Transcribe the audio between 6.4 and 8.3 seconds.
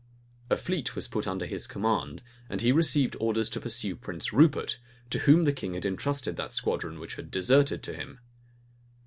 squadron which had deserted to him.